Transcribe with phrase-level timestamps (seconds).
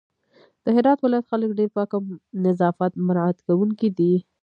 [0.63, 2.01] د هرات ولايت خلک ډېر پاک او
[2.45, 4.13] نظافت مرعت کونکي دي